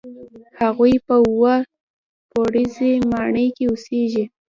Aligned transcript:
هغوی 0.59 0.93
په 1.05 1.15
اووه 1.25 1.55
پوړیزه 2.29 2.89
ماڼۍ 3.11 3.47
کې 3.55 3.63
اوسېږي. 3.67 4.23